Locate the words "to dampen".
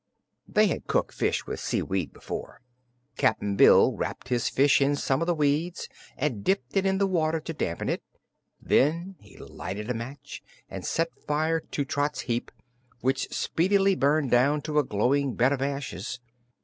7.41-7.87